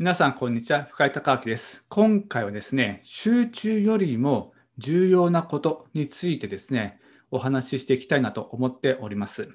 [0.00, 0.84] 皆さん、こんにちは。
[0.84, 1.84] 深井隆明です。
[1.90, 6.98] 今回はですね、集中よりも重要なことについてですね、
[7.30, 9.50] お話ししていきたいなと思っております。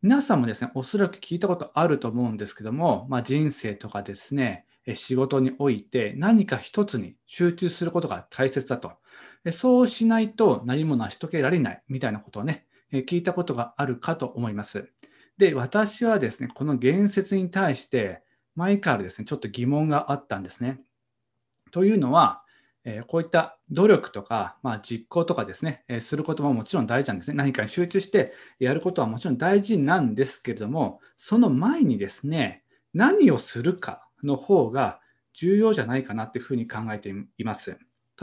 [0.00, 4.64] 皆さんもですね、おそらく聞いたことあると思うんですけども、まあ、人生とかですね、
[4.94, 8.92] 仕事において何か一つに集中することが大切だと。
[9.50, 14.88] そうしないと何も成し遂げられないみたいなことをね、聞いたことがあるかと思います。
[15.36, 18.22] で、私はですね、この言説に対して
[18.54, 20.80] 前からですね、ちょっと疑問があったんですね。
[21.70, 22.42] というのは、
[22.84, 27.36] えこういった努力とか、まあ、実行とかですね、えすることももちろん大事なんですね。
[27.36, 35.00] 何かに集中してやることはもちろん大事なんですけれども、その前にですね、何をするかの方が
[35.32, 37.78] 重要じゃないかなっていうふうに考えています。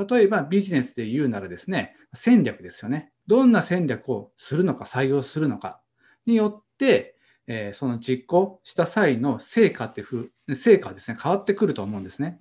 [0.10, 3.12] 例えばビジネスで言うならですね、戦略ですよね。
[3.28, 5.82] どんな戦略をするのか、採用するのか
[6.26, 12.40] によって、えー、その実行した際の成果ってふ、成果ですね、変わってくると思うんですね。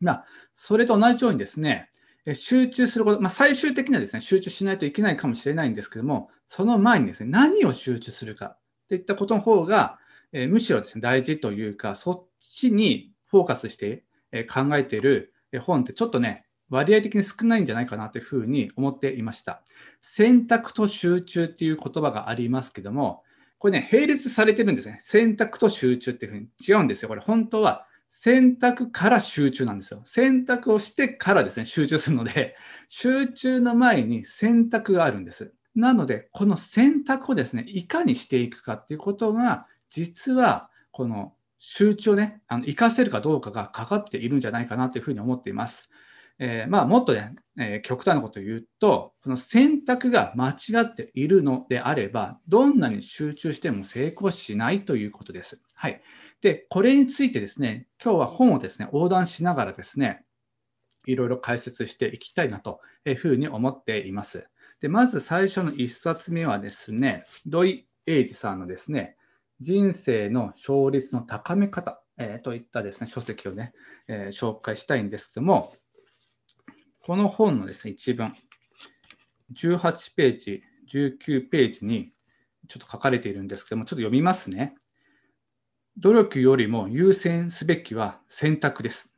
[0.00, 1.90] まあ、それと同じようにですね、
[2.34, 8.56] 集中すること、まあ、最終的にはですね、集中しないといけないかもしれないんですけども、その前にですね、何を集中するか
[8.88, 9.98] といったことの方が、
[10.32, 19.62] えー、むしろですね、大事というか、そっちにフォーカスして、えー、考えている本ってちょっとね、割合的に少ないんじゃないかなというふうに思っていました。
[20.00, 23.22] 選択と集中っていう言葉がありますけども、
[23.58, 25.00] これね、並列されてるんですね。
[25.02, 27.08] 選択と集中っていうふうに違うんですよ。
[27.08, 30.02] これ本当は選択から集中なんですよ。
[30.04, 32.56] 選択をしてからですね、集中するので、
[32.88, 35.52] 集中の前に選択があるんです。
[35.74, 45.90] なので、この選択をですね、いかにしていくかっていうことが、実はこの集中をね、あの活かせるかどうかがかかっているんじゃないかなというふうに思っています。
[46.38, 55.60] えー、まあ、もっとね、えー、極端なことを言うと、その選択が間違っているのであれば、どんなに集中しても成功しないということです。
[55.74, 56.02] はい。
[56.42, 60.24] で、これについてですね、今日は本をですね、横断しながらですね、
[61.06, 64.46] いろいろ解説していきたいなというふうに思っています。
[64.80, 69.16] で、まず最初の1冊目はですね、土井英二さんのですね、
[69.60, 73.72] 人生の勝率の高め方、えー、といったですね、書籍をね、
[74.06, 75.74] えー、紹介したいんですけども、
[77.06, 78.34] この本のですね、一文、
[79.54, 80.62] 18ページ、
[80.92, 82.10] 19ページに
[82.66, 84.74] ちょっと書かれているんですけども、ちょっと読みますね。
[85.98, 89.12] 努力よりも優先すべきは選択です。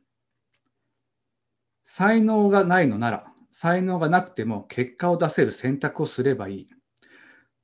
[1.83, 6.69] 才能がないのなら、才能がなくても結果を出せる選択をすればいい。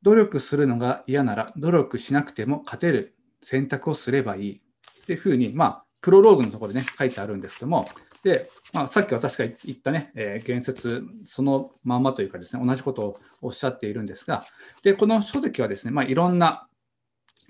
[0.01, 4.61] 努力するのが嫌なら、努力しなくても勝てる選択をすればいい。
[5.03, 7.85] っていうふうに、まあ、プロローグのところでね、書いてあるんですけども、
[8.25, 14.43] で、まあ、さっき私が言ったね、えー、言説そのまんまというかですね、同じことをおっしゃっているんですが、
[14.81, 16.67] で、この書籍はですね、まあ、いろんな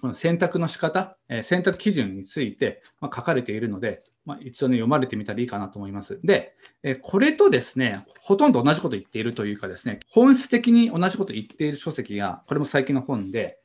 [0.02, 6.20] この選択の仕方、えー、選択基準について、ま、書かれているので、まあ、一応ね、読まれてみたらいいかなと思います。
[6.26, 13.60] で、えこれとですね、ほとんど同じこと言っているというかですね、本質的に同じこと言っている書籍が、これも最近の本で、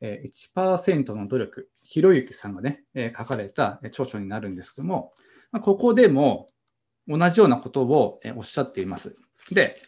[0.00, 5.12] え1%の努力、ひろゆきさんがね、え書かれた著書になるんですけども、
[5.50, 6.48] まここでも、
[7.08, 9.16] 同じようなことをおっしゃっています。
[9.50, 9.82] で、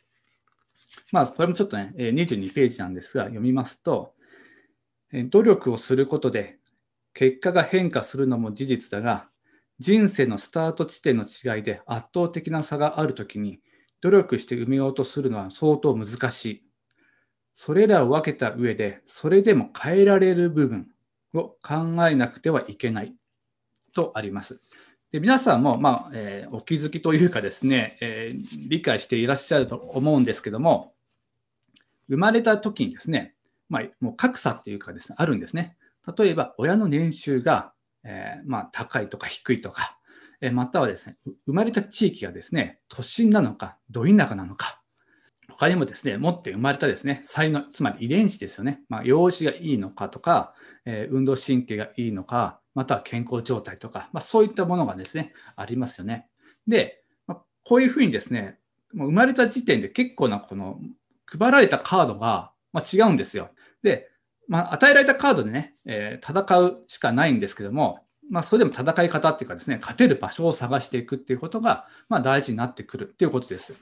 [1.12, 4.14] まあ、これもちょっとね、22ページなんですが、読みますと、
[5.12, 6.58] 努力をすることで
[7.12, 9.28] 結果が変化するのも事実だが、
[9.78, 13.60] 人生のスタート地点の違いで圧倒的な差があるときに、
[14.00, 16.64] 努力して埋めようとするのは相当難しい。
[17.54, 20.88] それらを分けた上で、それでも変えられる部分
[21.32, 23.14] を考えなくてはいけない
[23.94, 24.60] とあります。
[25.14, 30.92] で皆さんも、まあえー、お気づきというかですね、えー、理解していらっしゃると思うんですけども、
[32.08, 33.36] 生まれた時にですね、
[33.68, 35.76] まあ、もう格差っていうかですね、あるんですね。
[36.18, 39.96] 例えば、親の年収が、えー、まあ、高いとか低いとか、
[40.40, 41.16] えまたはですね、
[41.46, 44.82] 生まれた地域がですね、都心なのか、ど田舎なのか、
[45.48, 48.80] 他にもですね、持って生まれたですね、才能、つまり遺伝子ですよね。
[48.88, 50.54] まあ、容姿がいいのかとか、
[50.84, 56.28] え運動神経がいいのか、または健康状態とか、まあ、そういったものがですね、ありますよね。
[56.66, 58.58] で、まあ、こういうふうにですね、
[58.92, 60.80] もう生まれた時点で結構なこの
[61.26, 63.50] 配られたカードが、ま違うんですよ。
[63.82, 64.10] で、
[64.48, 68.00] まあ、与えられたカードでね、えー、戦うしかないんですけども、
[68.30, 73.74] まあ、それでも戦い方っていうかですね、勝てる場所を探していくっていうことが、まあ、大事になってくるっていうことです。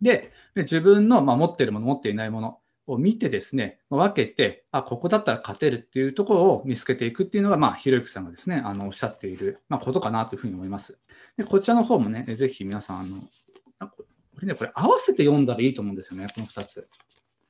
[0.00, 2.59] で、自分の、まあ、持っているもの、持っていないもの、
[2.90, 10.98] を見てですね、分けて、あ、ここだったら勝てるっていうところを見つけていくっていうのが、まあ、ひろゆきさんがですね、あの、おっしゃっている、まあ、ことかなというふうに思います。
[11.36, 14.04] で、こちらの方もね、ぜひ皆さん、あの、こ
[14.40, 16.88] れね、これ合わせて読んだらいいと思うんですよね、この2つ。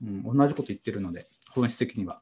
[0.03, 2.21] うん、同じこと言ってるので、本質的には。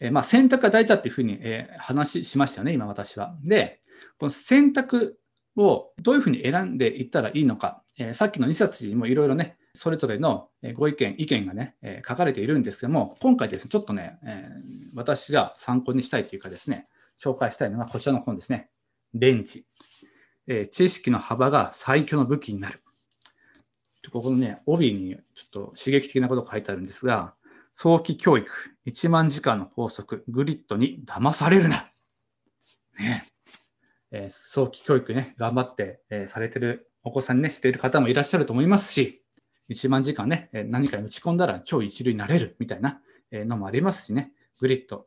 [0.00, 3.36] えー、まあ、選択が大事だっていうふうに、えー、話しましたよね、今私は。
[3.44, 3.80] で、
[4.18, 5.18] この選択
[5.56, 14.48] をどういうふうに選んでいったらいいのか、えー、さっきの2冊にもいろいろね、それぞれのご意見、意見がね、え書かれているんですけども、今回ですね、ちょっとね、え
[14.94, 16.86] 私が参考にしたいというかですね、
[17.22, 18.70] 紹介したいのがこちらの本ですね。
[19.14, 19.64] レンチ。
[20.46, 22.82] え知識の幅が最強の武器になる。
[24.12, 27.34] ここのね、帯にちょっと刺激的なことが書いてあるんですが、
[27.74, 28.50] 早期教育、
[28.86, 31.90] 1万時間の法則、グリッドに騙されるな。
[32.98, 33.26] ね
[34.10, 39.25] え、早期教育ね、頑張って、え、されてるお子さんにね、している方もいらっしゃると思いますし、
[39.70, 43.00] 1万時間ね、何かに打ち込んだら超一流になれるみたいな
[43.32, 45.06] のもありますしね、グリッド。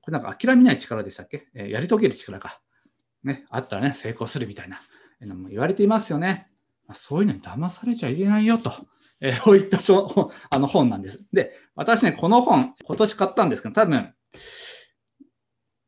[0.00, 2.60] これなんか諦めない力でしたっけ、やり遂げる力か。
[3.22, 4.80] ね、あったらね、成功するみたいな
[5.22, 6.48] のも言われていますよね。
[6.92, 8.72] そういうのに騙されちゃいけないよと。
[9.20, 11.24] えー、そういったそあの本なんです。
[11.32, 14.12] で、私ね、この本、今年買ったんですけど、多分、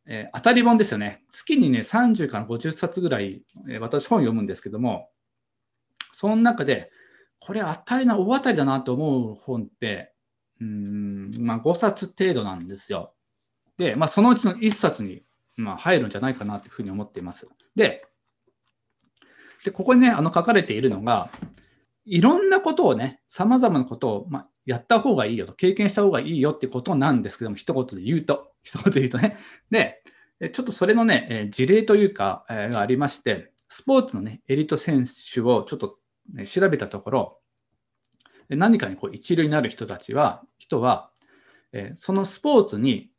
[0.07, 1.25] えー、当たり本ですよね。
[1.33, 5.11] 月にね、30から50冊ぐらい、えー、私本読むんですけども、
[6.13, 6.91] その中で、
[7.41, 10.13] これ当たりな、大当たりだなと思う本って、
[10.61, 13.15] うん、まあ5冊程度なんですよ。
[13.79, 15.23] で、まあそのうちの1冊に、
[15.57, 17.49] まあ、入るんじゃないかなというふうに思っています。
[17.75, 18.07] で、
[19.65, 21.31] でここにね、あの書かれているのが、
[22.05, 29.39] いろんなことをね、様々なことを、まあ、やった方がいいよと、経験した方がいいよってことなんですけども、一言で言うと、一言で言うとね。
[29.71, 30.03] で、
[30.53, 35.99] ちょっとそれのね、事例というか、えがありまして、スポーツのね、エリート選手をちょっと、
[36.47, 37.41] 調べたところ、
[38.49, 41.11] 何かにこう一流になる人たちは、人は、
[41.73, 43.11] えそのスポーツに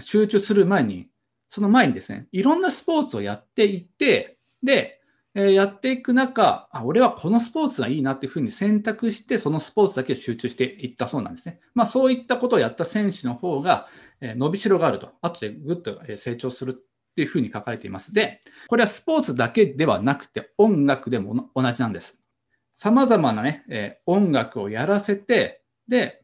[0.00, 1.08] 集中する前に、
[1.48, 5.00] その前にですね、いろんなスポーツをやっていって、で、
[5.34, 11.60] えやっていく中あ、俺はこのスポーツがいいなっていうふうに選択して、そのスポーツだけを集中していったそうなんですね。
[11.74, 13.86] まあ、そういったことをやった選手の方が、
[14.20, 16.74] え伸びしろがあると、後でぐっと成長するっ
[17.14, 18.12] ていうふうに書かれています。
[18.12, 22.18] で、これはスポーツだけではなくて、音楽でも同じなんです。
[22.76, 26.22] 様々なね、え音楽をやらせて、で、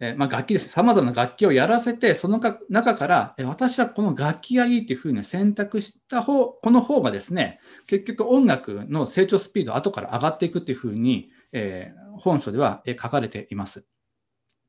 [0.00, 0.68] えまあ、楽器です。
[0.68, 13.84] 様々な楽器をやらせて、その中から、え私はこの楽器がいいというふうに選択した方、この方がですね、結局音楽の成長スピード後から上がっていくというふうに、えー、本書では書かれています。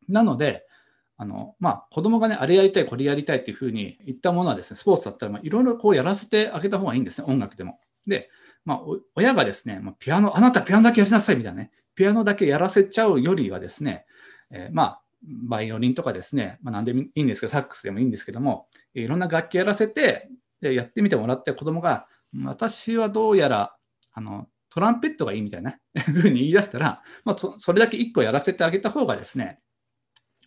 [0.08, 0.68] なので、
[1.18, 7.80] あのまあ、子供がね、あれやりたい、これやりたいというふうに言ったものはですね、スポーツだったら、いろいろこうやらせてあげた方がいいんですね、音楽でも。
[8.06, 8.30] で、
[8.66, 8.80] まあ、
[9.16, 14.06] 親がですね、ま、ピアノ、あなたピアノだけやりなさいみたいなね、ピアノだけやらせちゃうよりはですね、
[14.52, 20.30] えー、まあ、バイオリンとかですね、まあ、何でもいいんですけど、サックスでもいいんですけども、いろんな楽器やらせて、
[20.62, 22.08] やってみてもらって子供が、
[22.44, 23.76] 私はどうやら
[24.14, 29.60] あのトランペットがいいみたいな ふうに言い出したら、まあ、それだけ1個やらせてあげた方がですね、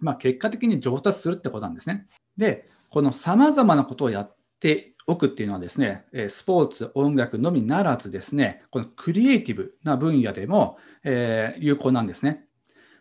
[0.00, 2.06] まあ、結果的に上達するってことなんですね。
[2.37, 12.44] で、この様々なことをやっておくっていうのはですね、スポーツ、音楽のみならずですね、このクリエイティブな分野でも、え、有効なんですね。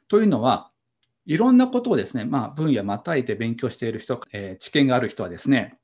[0.07, 0.71] というのは、
[1.25, 5.77] いろんなことをですね、まあ、分野またいで勉強している人、えー、知見がある人はですね、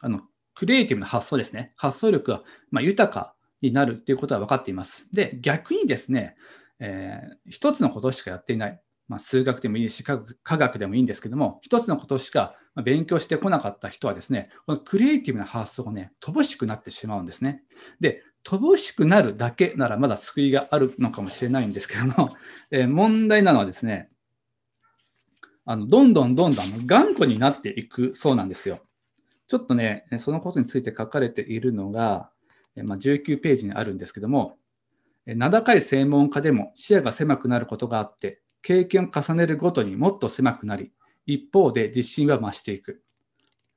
[0.00, 0.22] あの、
[0.54, 1.74] クリエイティブな発想ですね。
[1.76, 5.08] 発想力が、ま、豊かになるということは分かっています。
[5.12, 6.36] で、逆にですね、
[6.80, 8.80] えー、一つのことしかやっていない。
[9.08, 17.62] まあ、数学でもいいし、科学でもいいんですけども、一つのことしか勉強してこなかった人はですね、このクリエイティブな発想がね、乏しくなってしまうんですね。
[18.00, 22.30] で、乏しくなるだけならまだ救いがあるのかもしれないんですけども、
[22.70, 24.10] えー、問題なのはですね、
[25.64, 28.80] あのどんどんどんどん頑固になっていくそうなんですよ。
[29.48, 32.30] ちょっとね、そのことについて書かれているのが、
[32.84, 34.58] まあ、19ページにあるんですけども、
[35.24, 40.90] 名高い専門家でも視野が狭くなることがあって、経験を重ねるごとにもっと狭くなり、
[41.24, 43.00] 一方で自信は増していく。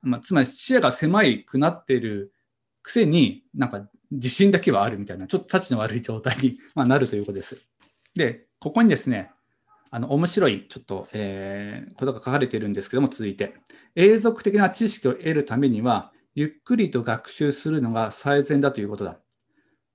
[0.01, 2.33] まあ、つまり視野が狭くなっている
[2.81, 7.69] くせに、なんか自信だけはあるみたいな、ちょっと立ちの悪い状態に まなるということです。
[8.15, 9.29] で、ここにですね、
[9.91, 13.53] あの面白いちょっと、えー、ことが書かれているんですけども、続いて、
[13.95, 19.19] 永続的な知識を得るためには、ゆっくりと学習するのが最善だということだ。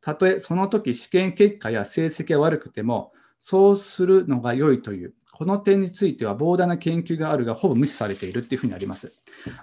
[0.00, 3.12] たとえその時試験結果や成績が悪くても、
[3.46, 9.12] そうするのが良いという、この点については膨大な研究があるが、ほぼ無視されているっていうふうにあります。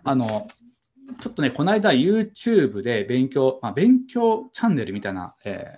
[0.03, 0.47] あの
[1.19, 5.75] ちょっとね、この間 YouTube で勉強、まあ、勉強チャンネルみたいな、え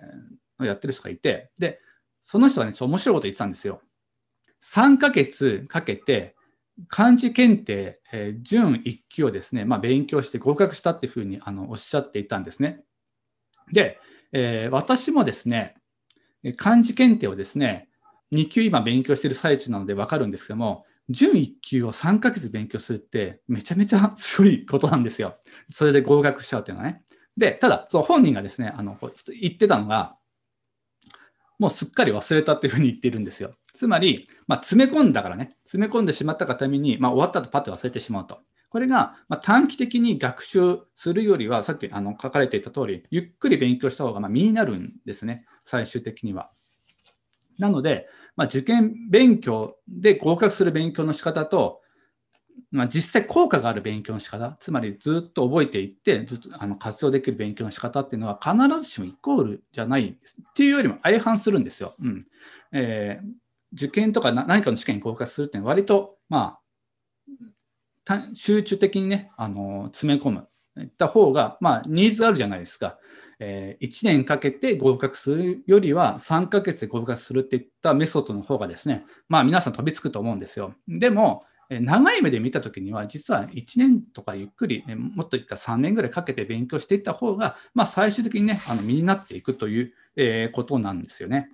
[0.60, 1.80] ー、やってる人がいて、で、
[2.20, 3.80] その人がね、ちょっと面白いこと言ってたんですよ。
[4.62, 6.36] 3ヶ月かけて
[6.90, 12.84] 漢字検定、えー、準1級をですね、まあ、勉強して合格したっていうふうにあのおっしゃっていたんですね。
[13.72, 13.98] で、
[14.34, 15.76] えー、私もですね、
[16.58, 17.88] 漢字検定をですね、
[18.34, 25.38] 2級今勉強してる最中なので分かるんですけども、準1級を3ヶ月勉強するってめちゃめちゃすごいことなんですよ。
[25.70, 27.04] それで合格しちゃうっていうのはね。
[27.38, 28.98] で、ただ、その本人がですね、あの
[29.42, 30.18] 言ってたのが、
[31.60, 33.54] もうすっかり忘れたっていうふうに言っているんですよ。
[33.76, 38.40] つまり、まあ、詰め込んだからね、詰め込んでしまったがために、まあ、終わったとパッと忘れてしまうと。
[38.70, 46.52] これが、ま短期的に学習するよりは、さっきあの書かれていた通り、ゆっくり勉強した方がま身になるんですね、最終的には。
[47.58, 51.82] なので、まあ、受験勉強で合格する勉強の仕方と、
[52.72, 60.38] まあ、実際効果がある勉強の仕方、つまりずっと覚えていって、ずっとあの活用できる勉強の仕方っていうのは必ずしもイコールじゃないんです。
[60.40, 61.94] っていうよりも相反するんですよ。
[62.02, 62.26] うん
[62.72, 63.28] えー、
[63.74, 66.58] 受験とか何かの試験に合格するっていうのは割と、ま
[68.08, 70.48] あ、集中的にね、あの詰め込む。
[70.80, 72.98] いった方が、まあ、ニーズあるじゃないですか。
[73.40, 80.76] えー、1年かけて合格するよりは3ヶ月で合格するっていったメソッドの方がですね、まあ皆さん飛びつくと思うんですよ。
[80.88, 91.50] でも、長い目で見たときには、実は1年とかゆっくり、もっといった3年ぐらいかけて勉強していった方が、まあ、最終的にね、あの身になっていくという、えことなんですよね。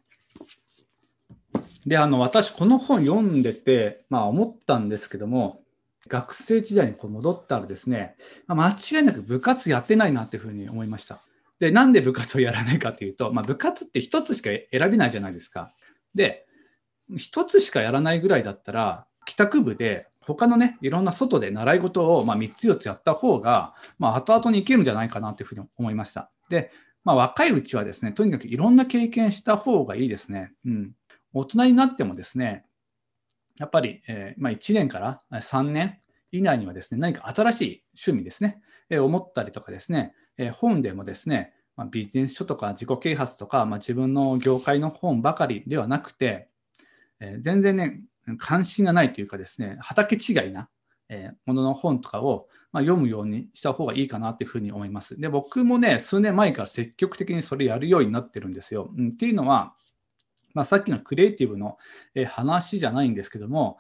[1.85, 5.58] で、あの私、この本読んでて、まあ、思ったんですけども、
[6.09, 8.15] 学生時代にこう戻ったらですね、
[8.47, 11.19] まあ、間違いなく部活やってないなっていうふうに思いました。
[11.59, 15.71] で、なんで部活をやらないかというと、まあ、部活って1つしか選べないじゃないですか。
[16.15, 16.47] で、
[17.11, 26.31] 1つしかやらないぐらいだったら、帰宅部で他のね、いろんな外で習い事を、ま、3つ4つやった方が、まあ、後々にいけるんじゃないかなというふうに思いました。
[26.49, 26.71] で、
[27.03, 30.51] まあ、若いうちはですね、とにかくいろんな経験した方がいいですね。
[30.65, 30.91] うん。
[31.33, 32.65] 大人になってもですね、
[33.59, 35.99] やっぱり、えー、まあ、1年から3年
[36.31, 46.49] 以内にはですね、何か新しい趣味ですね、えー、思ったりとかですね、えー、本でもですね、まあ、ビジネス書とか自己啓発とか、まあ、自分の業界の本ばかりではなくて、
[47.19, 48.01] え全然ね、
[48.37, 50.69] 関心がないというかですね、畑違いな、
[51.09, 55.19] えものの本とかを、ま読むようにした方がいいかなというふうに思います。
[55.19, 58.93] で、僕もね、数年前から積極的にそれやるようになってるんですよ。
[58.95, 59.73] うん、っていうのは、
[60.53, 61.77] まあ、さっきのクリエイティブの、
[62.15, 63.77] え話じゃないんですけども、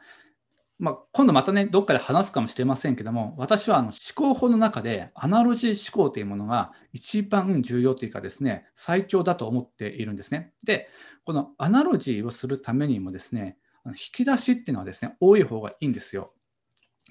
[0.79, 10.53] まあ、今度またね、どっかで話すかもしれませんけども、私はあの思考法の中でアナロジー思考というものが一番重要というかですね、最強だと思っているんですね。
[10.63, 10.87] で、
[11.25, 13.57] このアナロジーをするためにもですね、
[13.87, 16.33] 引き出しっていうのはですね、多い方がいいんですよ。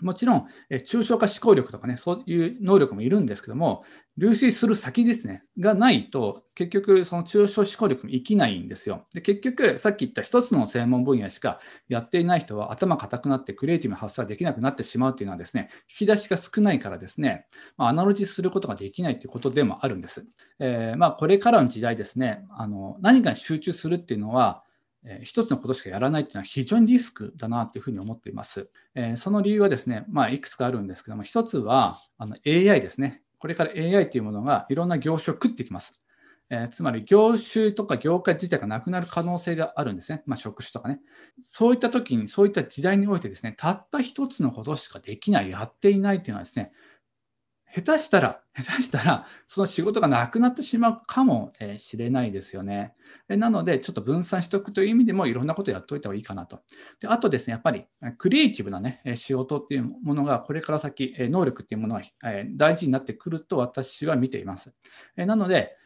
[0.00, 3.85] もちろん、え抽象化思考力とかね、そういう能力もいるんですけども、
[4.17, 9.07] 流水する先ですね、がないと、結局、その抽象思考力も生きないんですよ。
[9.14, 20.26] で、結局、さっき言った一つの専門分野しかやっていない人は頭固くなってクリエイティブな発想ができなくなってしまうというのはですね、引き出しが少ないからですね、ま、アナロジーすることができないということでもあるんです。
[20.59, 24.64] えー、まあ、これからの時代ですね、あの何かに集中するっていうのは、
[25.05, 28.71] えー、一つのことしかやらないっていうのは非常にリスクだなというふうに思っています。
[28.95, 33.23] えー、その理由はですね、まあ、いくつかあるんですけども、一つはあの AI ですね。
[33.38, 36.02] これから AI というものがいろんな業種を食ってきます。
[36.50, 40.23] えー、つまり業種とか業界自体がなくなる可能性があるんですね。
[40.26, 41.00] まあ、職種とかね。
[41.43, 46.73] そういった時に、そういった時代においてですね、たった一つのことしかできない、やっていないというのはですね、
[47.75, 52.95] 下手したら、下手したら、その仕事がなくなってしまうかもしれないですよね。
[53.29, 56.61] なので、ちょっと分散しておくという意味でも、いろんなことをやっておいた方がいいかなと。
[57.01, 57.85] であとですね、やっぱり、
[58.17, 62.03] クリエイティブな、ね、仕事っていうものが、これから先、能力っていうものが
[62.57, 64.73] 大事になってくると私は見ています。
[65.17, 65.77] なので、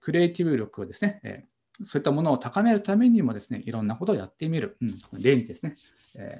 [0.00, 1.48] クリエイティブ力をですね、
[1.84, 5.74] そういったものを高めるためにもですね、いろんなことをやってみる、うん、レンジですね、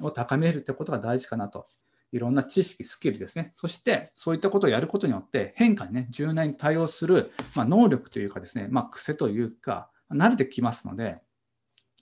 [0.01, 1.67] を高めるってことが大事かなと
[2.13, 3.55] いろんな知識、スキルですね。
[3.57, 11.19] そして、そういったことをやることによって、変化にね、柔軟に対応する、まあ、能力というかですね、まあ、癖というか、慣れてきますので、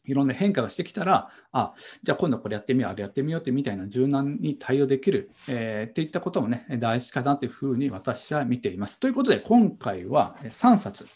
[0.05, 8.99] いろんな変化がしてきたら、あ、じゃあ今度これやってみよう、あれやってみようってみたいな柔軟に対応できる、えー、っていったこともね、大事かなというふうに私は見ています。
[8.99, 11.07] ということで、今回は3冊、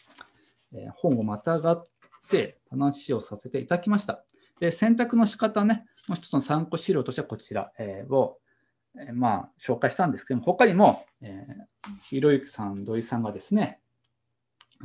[0.73, 1.89] えー、本をまたがっ
[2.31, 4.25] て話をさせていただきました。
[4.61, 8.39] で選択の仕方ね、もう一つの参考資料としてはこちら、え、を
[8.99, 11.47] えまあ、紹介したんですけども、他にも、え、
[12.03, 13.81] ひろゆきさん、土井さんがですね、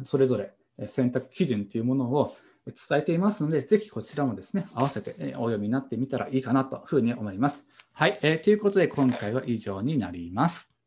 [0.04, 0.54] それぞれ
[0.88, 2.36] 選択基準というものを
[2.66, 7.66] 伝えていますので、ぜひこちらもですね、合わせてお読みになってみたらいいかなというふうに思います。
[7.94, 10.79] はい、えー、ということで今回は以上になります。